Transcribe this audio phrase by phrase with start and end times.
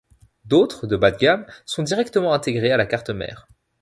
[0.45, 3.47] D'autres, de bas de gamme, sont directement intégrées à la carte mère.